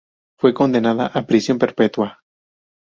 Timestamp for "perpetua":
1.59-2.23